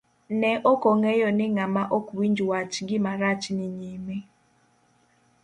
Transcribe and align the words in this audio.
Ne 0.39 0.51
okong'eyo 0.71 1.27
ni 1.37 1.45
ng'ama 1.55 1.83
ok 1.97 2.05
winj 2.17 2.39
wach, 2.49 2.73
gima 2.87 3.11
rach 3.21 3.43
ni 3.57 3.67
nyime. 3.79 4.17